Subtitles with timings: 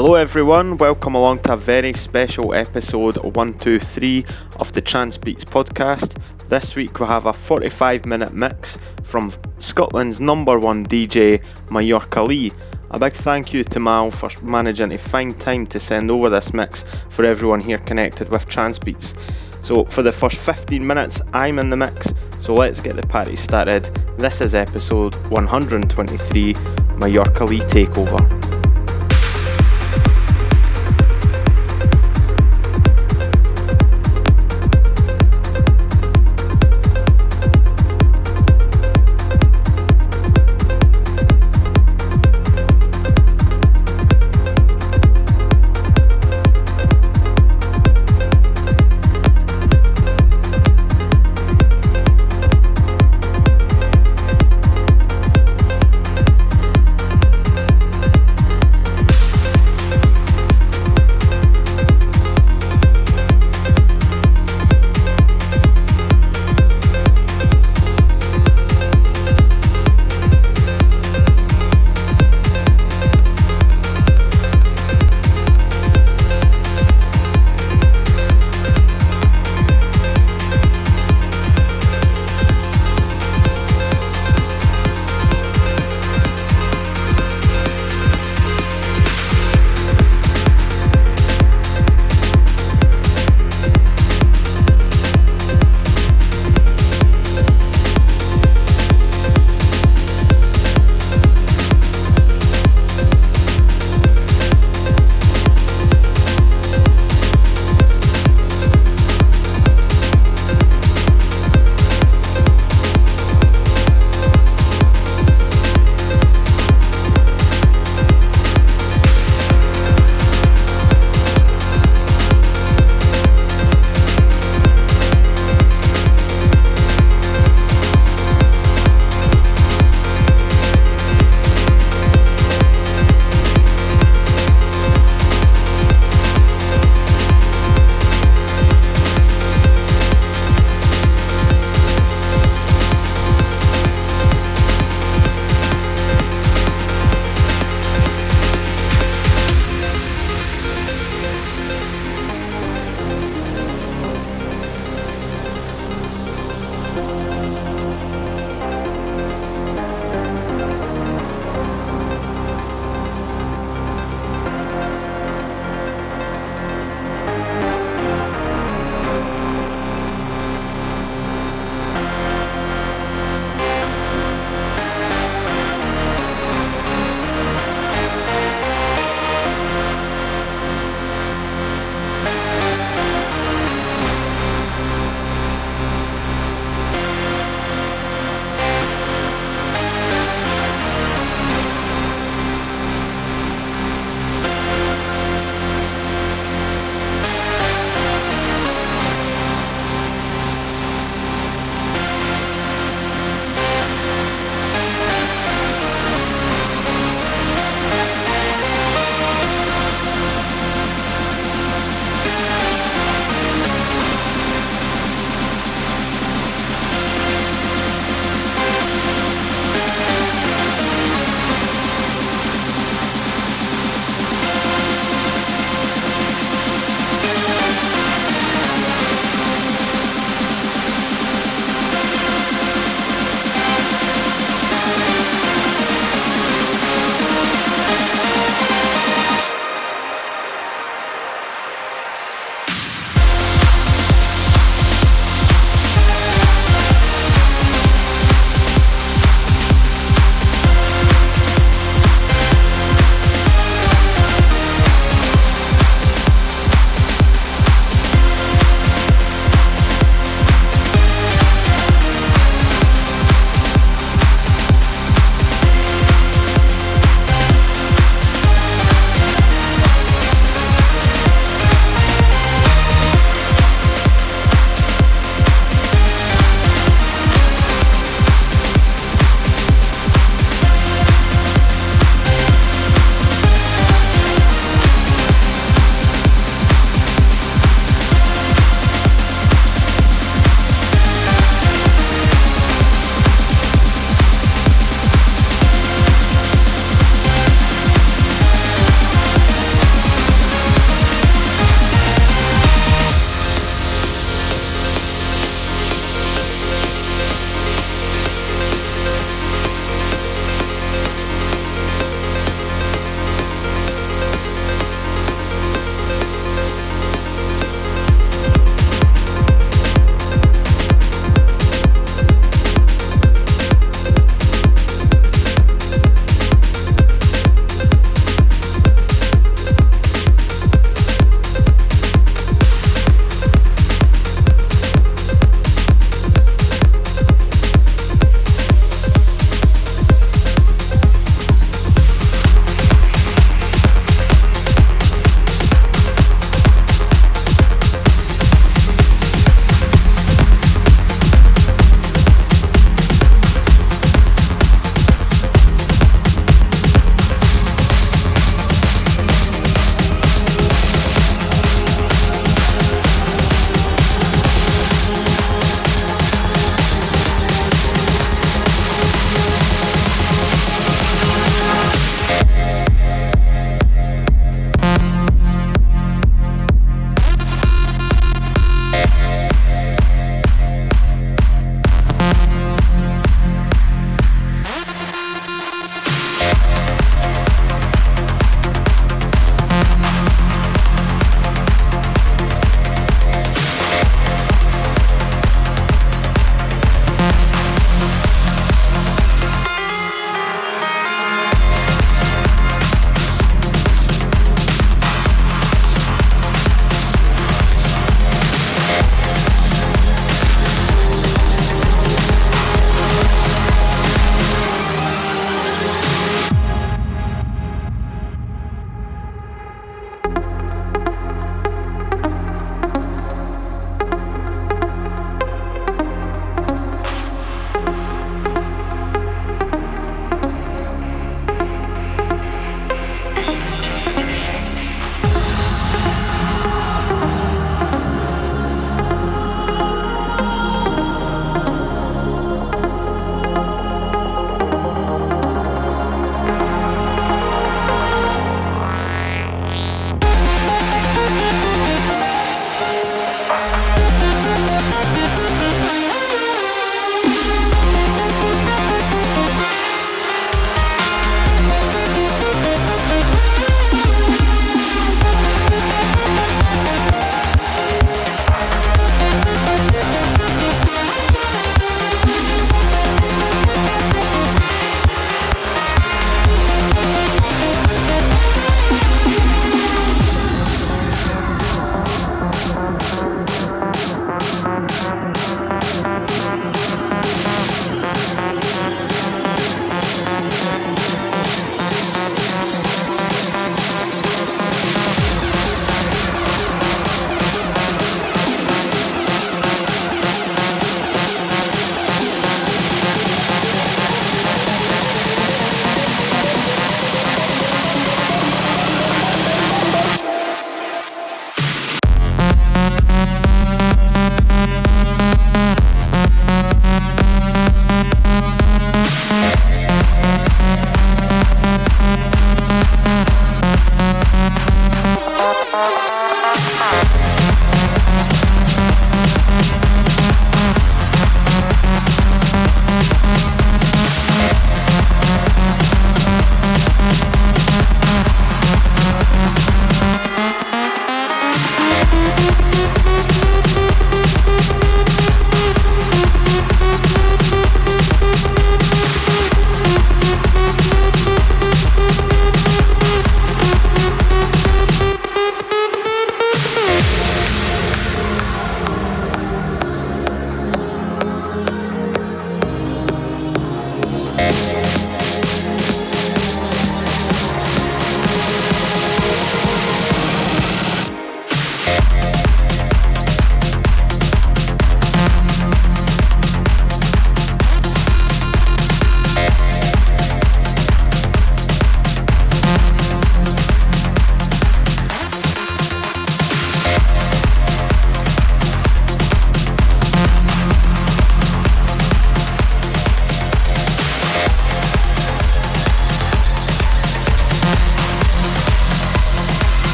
[0.00, 0.76] Hello, everyone.
[0.76, 4.24] Welcome along to a very special episode 123
[4.60, 6.22] of the Transbeats podcast.
[6.48, 12.52] This week we have a 45 minute mix from Scotland's number one DJ, Mallorca Lee.
[12.92, 16.54] A big thank you to Mal for managing to find time to send over this
[16.54, 19.18] mix for everyone here connected with Transbeats.
[19.64, 23.34] So, for the first 15 minutes, I'm in the mix, so let's get the party
[23.34, 23.86] started.
[24.16, 26.54] This is episode 123
[27.00, 28.37] Mallorca Lee Takeover.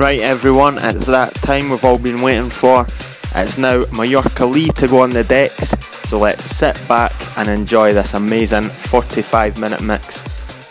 [0.00, 2.86] Right, everyone, it's that time we've all been waiting for.
[3.34, 5.74] It's now Mallorca Lee to go on the decks,
[6.08, 10.24] so let's sit back and enjoy this amazing 45 minute mix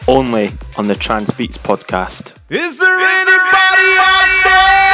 [0.08, 2.34] only on the Transbeats podcast.
[2.50, 4.89] Is there anybody out there?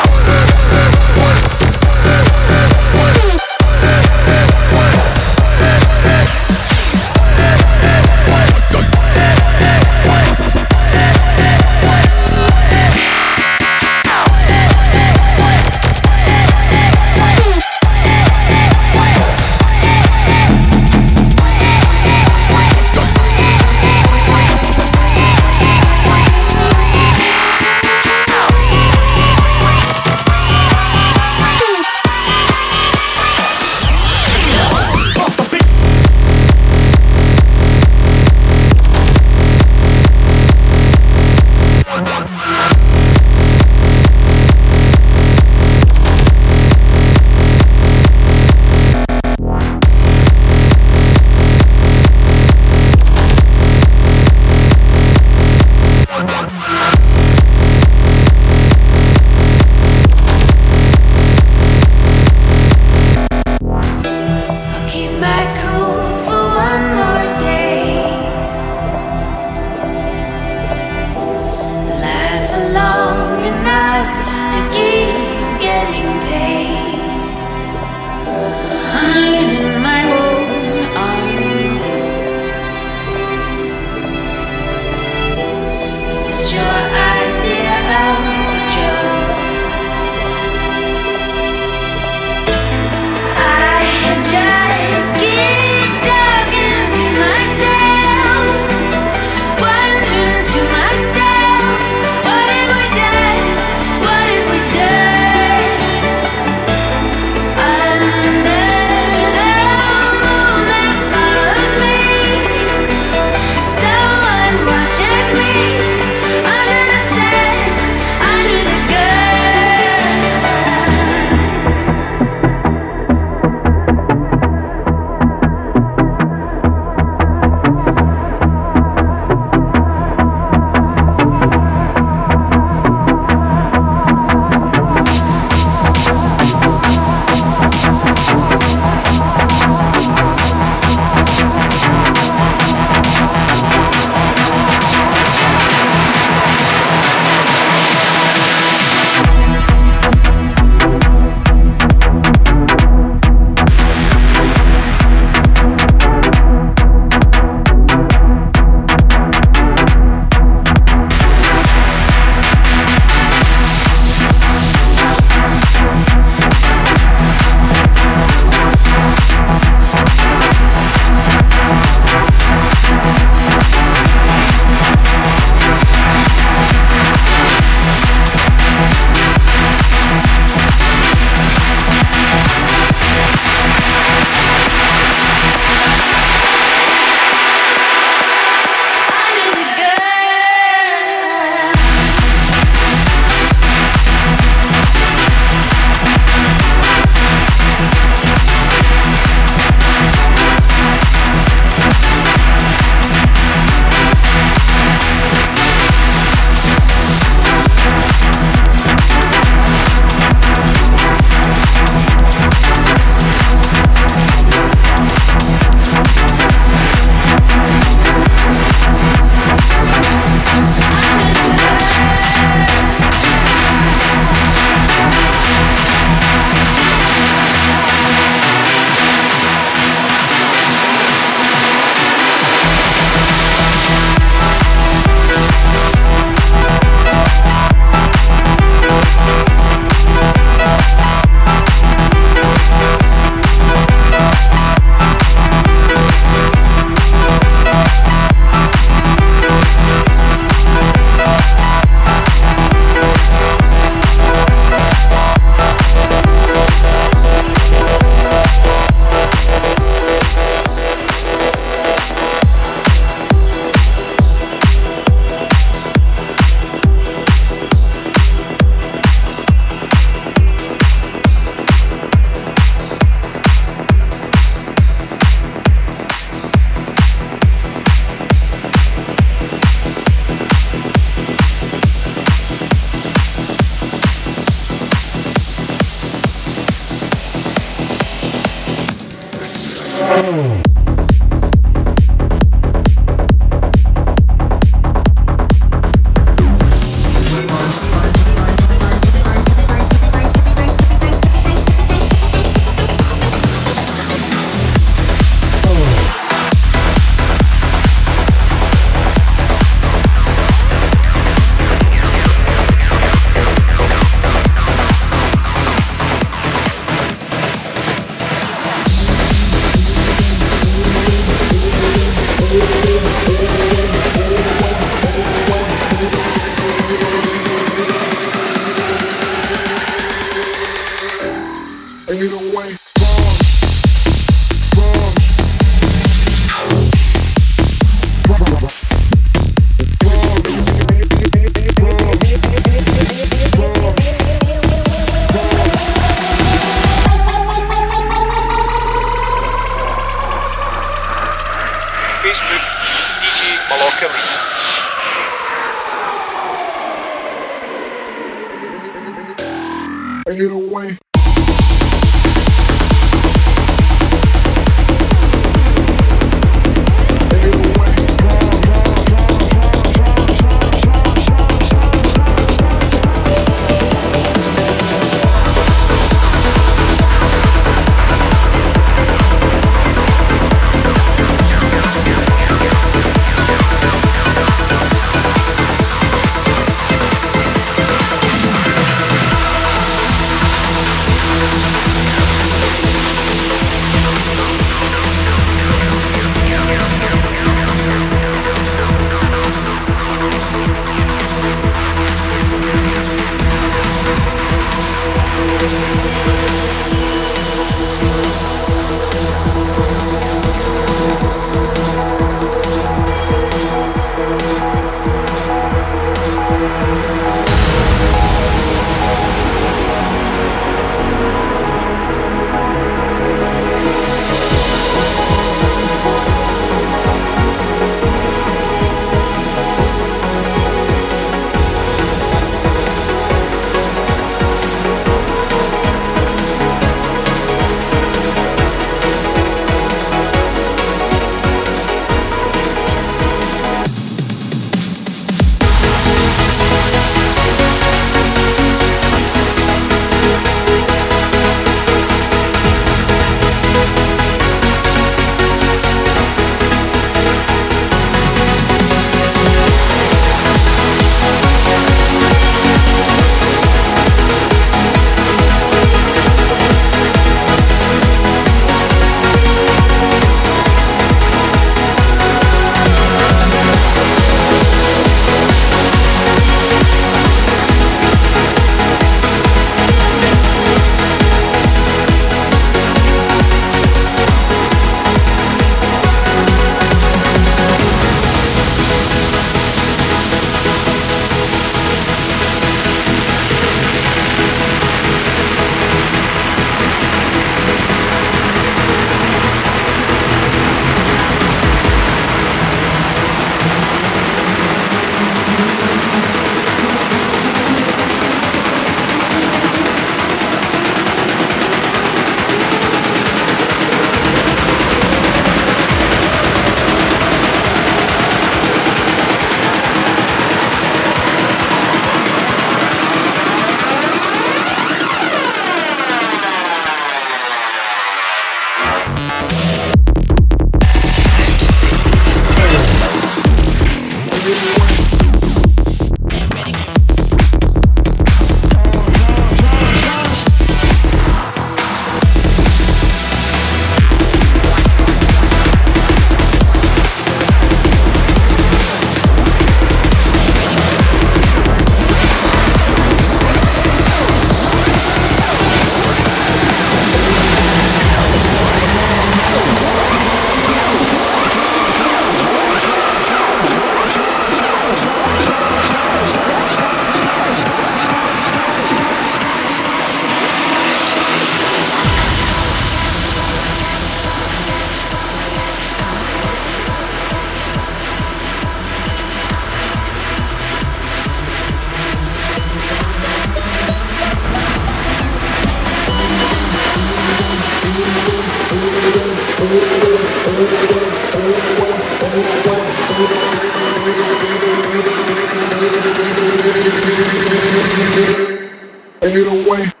[599.21, 599.85] Fade away.
[599.85, 600.00] Fade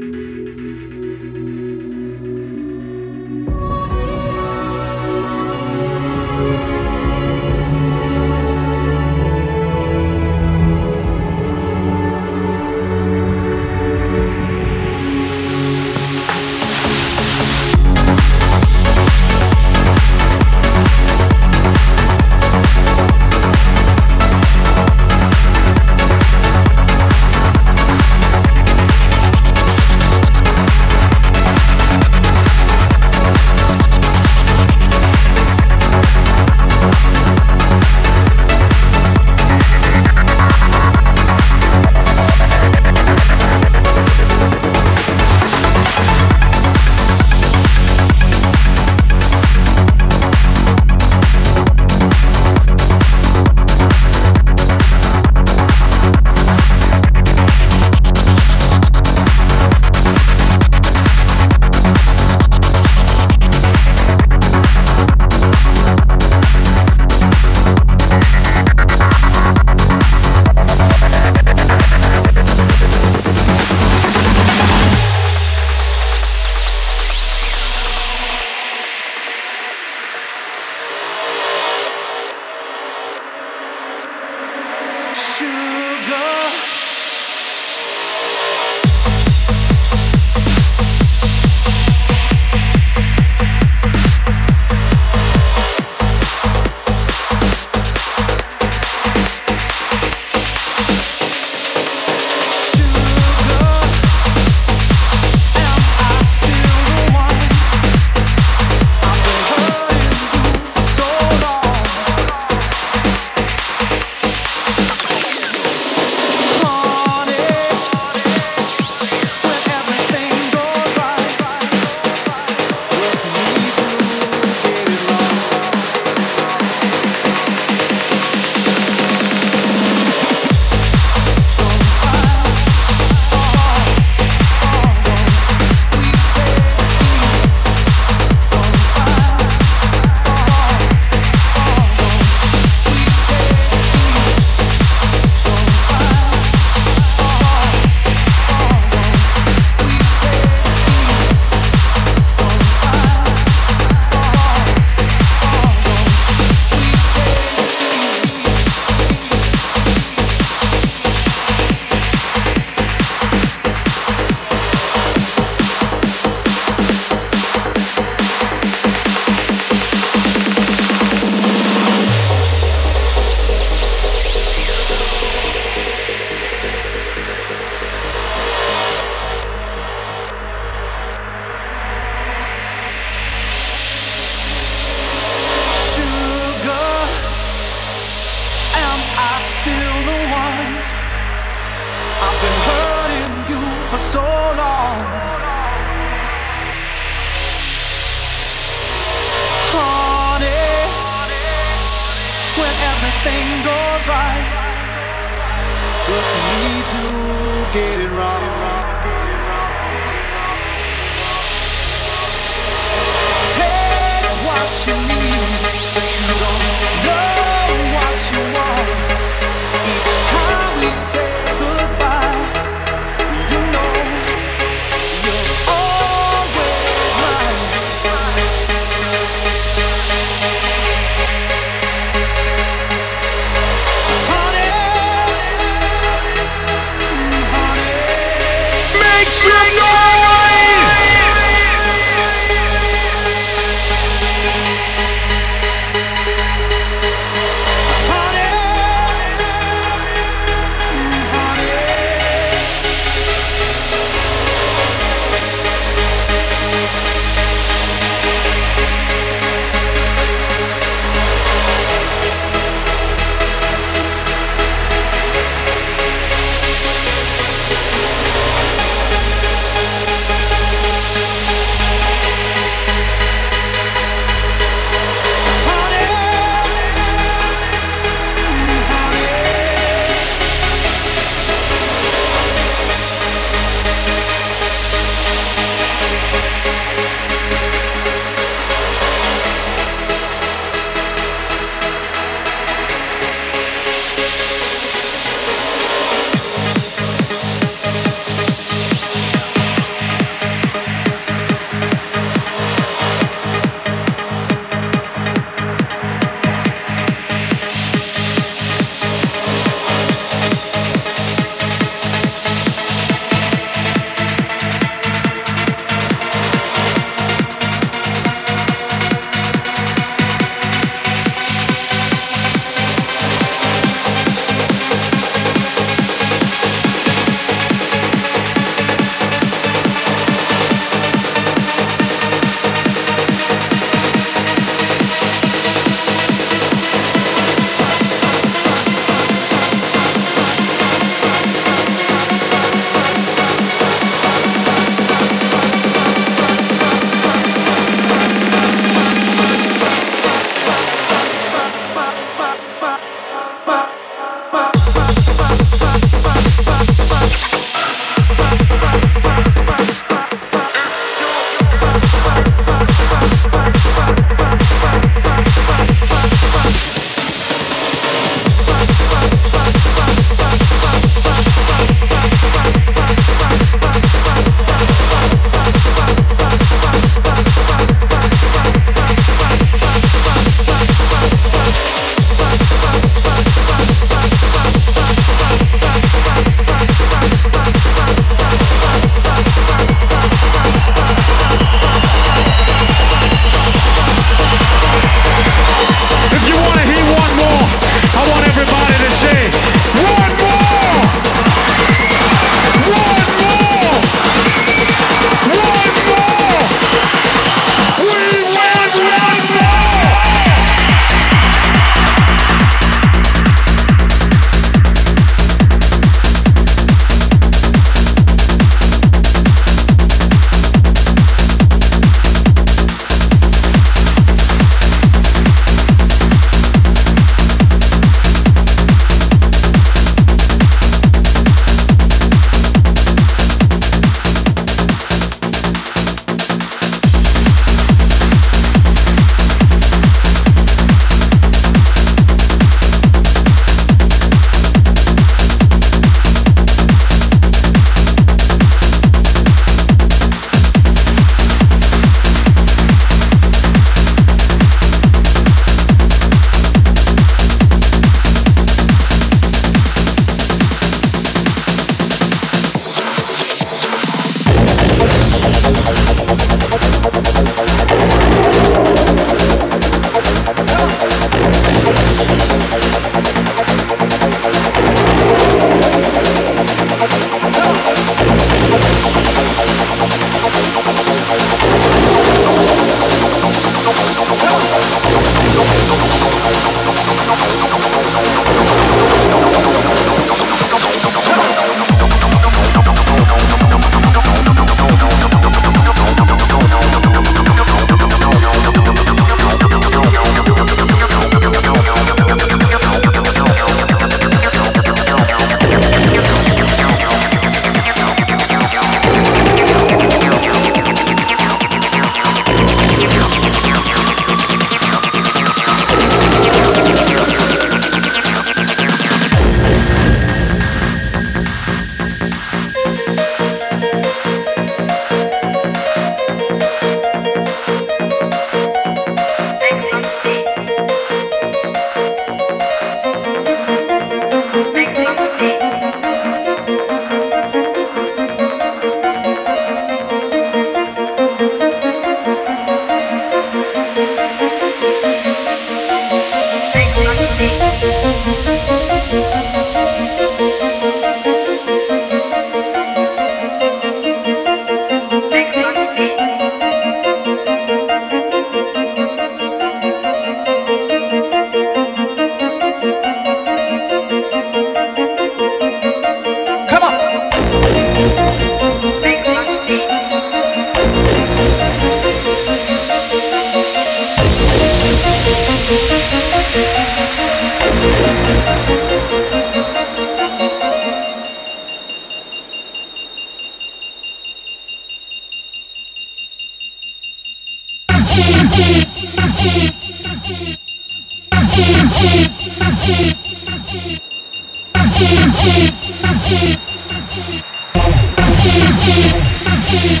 [599.72, 600.00] Thank